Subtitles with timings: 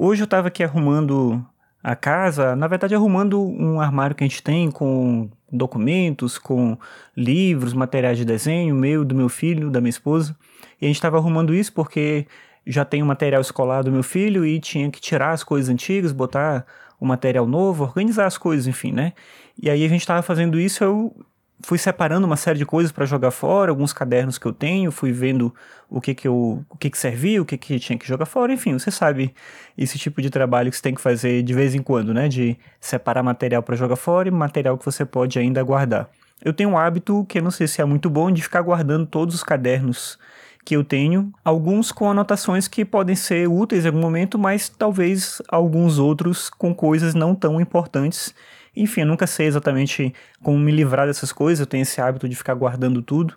[0.00, 1.44] Hoje eu estava aqui arrumando
[1.82, 6.78] a casa, na verdade arrumando um armário que a gente tem com documentos, com
[7.16, 10.36] livros, materiais de desenho, meu, do meu filho, da minha esposa.
[10.80, 12.28] E a gente estava arrumando isso porque
[12.64, 16.12] já tem o material escolar do meu filho e tinha que tirar as coisas antigas,
[16.12, 16.64] botar
[17.00, 19.14] o material novo, organizar as coisas, enfim, né?
[19.60, 21.12] E aí a gente estava fazendo isso, eu
[21.60, 25.12] fui separando uma série de coisas para jogar fora, alguns cadernos que eu tenho, fui
[25.12, 25.54] vendo
[25.88, 28.52] o que que eu, o que que servia, o que que tinha que jogar fora,
[28.52, 29.34] enfim, você sabe
[29.76, 32.56] esse tipo de trabalho que você tem que fazer de vez em quando, né, de
[32.80, 36.08] separar material para jogar fora e material que você pode ainda guardar.
[36.44, 39.06] Eu tenho um hábito que eu não sei se é muito bom de ficar guardando
[39.06, 40.18] todos os cadernos
[40.64, 45.40] que eu tenho, alguns com anotações que podem ser úteis em algum momento, mas talvez
[45.48, 48.34] alguns outros com coisas não tão importantes
[48.78, 52.36] enfim, eu nunca sei exatamente como me livrar dessas coisas, eu tenho esse hábito de
[52.36, 53.34] ficar guardando tudo.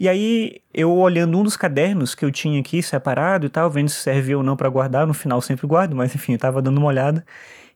[0.00, 3.90] E aí, eu olhando um dos cadernos que eu tinha aqui separado e tal, vendo
[3.90, 6.78] se servia ou não para guardar, no final sempre guardo, mas enfim, eu tava dando
[6.78, 7.24] uma olhada.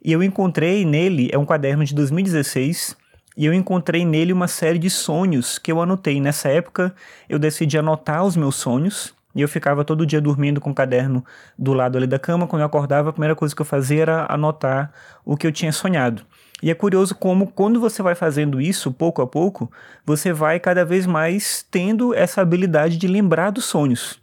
[0.03, 2.97] E eu encontrei nele, é um caderno de 2016,
[3.37, 6.21] e eu encontrei nele uma série de sonhos que eu anotei.
[6.21, 6.95] Nessa época,
[7.29, 11.25] eu decidi anotar os meus sonhos, e eu ficava todo dia dormindo com o caderno
[11.59, 12.47] do lado ali da cama.
[12.47, 14.93] Quando eu acordava, a primeira coisa que eu fazia era anotar
[15.25, 16.23] o que eu tinha sonhado.
[16.63, 19.71] E é curioso como, quando você vai fazendo isso pouco a pouco,
[20.07, 24.22] você vai cada vez mais tendo essa habilidade de lembrar dos sonhos.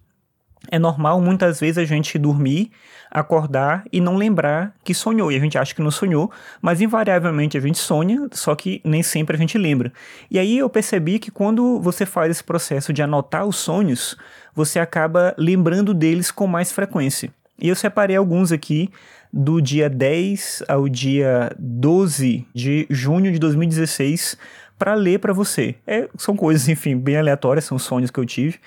[0.72, 2.72] É normal muitas vezes a gente dormir,
[3.10, 5.32] acordar e não lembrar que sonhou.
[5.32, 9.02] E a gente acha que não sonhou, mas invariavelmente a gente sonha, só que nem
[9.02, 9.92] sempre a gente lembra.
[10.30, 14.16] E aí eu percebi que quando você faz esse processo de anotar os sonhos,
[14.54, 17.32] você acaba lembrando deles com mais frequência.
[17.62, 18.90] E eu separei alguns aqui
[19.34, 24.38] do dia 10 ao dia 12 de junho de 2016
[24.78, 25.76] para ler para você.
[25.86, 28.60] É, são coisas, enfim, bem aleatórias, são sonhos que eu tive,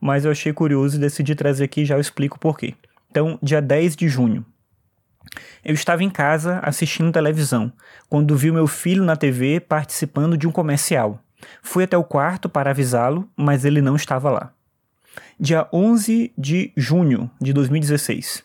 [0.00, 2.74] mas eu achei curioso e decidi trazer aqui e já eu explico por quê.
[3.10, 4.44] Então, dia 10 de junho.
[5.64, 7.72] Eu estava em casa assistindo televisão,
[8.08, 11.22] quando vi meu filho na TV participando de um comercial.
[11.62, 14.52] Fui até o quarto para avisá-lo, mas ele não estava lá.
[15.38, 18.44] Dia 11 de junho de 2016.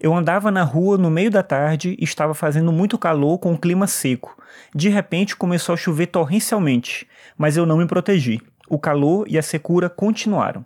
[0.00, 3.58] Eu andava na rua no meio da tarde e estava fazendo muito calor com o
[3.58, 4.36] clima seco.
[4.74, 7.06] De repente começou a chover torrencialmente,
[7.36, 8.40] mas eu não me protegi.
[8.68, 10.64] O calor e a secura continuaram.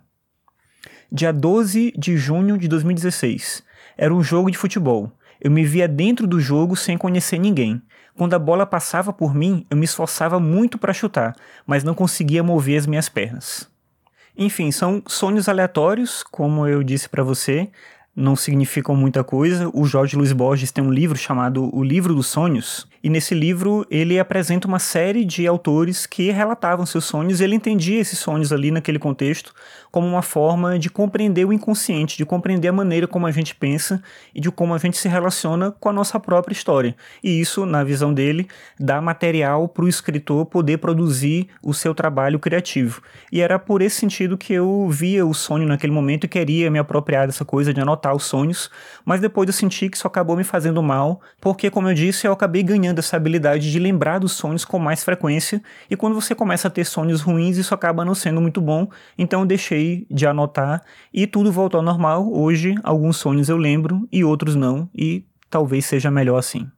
[1.13, 3.63] Dia 12 de junho de 2016.
[3.97, 5.11] Era um jogo de futebol.
[5.41, 7.81] Eu me via dentro do jogo sem conhecer ninguém.
[8.15, 11.35] Quando a bola passava por mim, eu me esforçava muito para chutar,
[11.67, 13.69] mas não conseguia mover as minhas pernas.
[14.37, 17.69] Enfim, são sonhos aleatórios, como eu disse para você
[18.15, 19.69] não significam muita coisa.
[19.73, 23.85] O Jorge Luiz Borges tem um livro chamado O Livro dos Sonhos, e nesse livro
[23.89, 28.51] ele apresenta uma série de autores que relatavam seus sonhos e ele entendia esses sonhos
[28.53, 29.53] ali naquele contexto
[29.91, 34.01] como uma forma de compreender o inconsciente, de compreender a maneira como a gente pensa
[34.33, 36.95] e de como a gente se relaciona com a nossa própria história.
[37.23, 38.47] E isso, na visão dele,
[38.79, 43.01] dá material para o escritor poder produzir o seu trabalho criativo.
[43.31, 46.79] E era por esse sentido que eu via o sonho naquele momento e queria me
[46.79, 48.69] apropriar dessa coisa de anotar os sonhos,
[49.03, 52.31] mas depois eu senti que isso acabou me fazendo mal, porque, como eu disse, eu
[52.31, 56.67] acabei ganhando essa habilidade de lembrar dos sonhos com mais frequência, e quando você começa
[56.67, 58.87] a ter sonhos ruins, isso acaba não sendo muito bom,
[59.17, 60.81] então eu deixei de anotar
[61.13, 62.31] e tudo voltou ao normal.
[62.31, 66.69] Hoje, alguns sonhos eu lembro e outros não, e talvez seja melhor assim.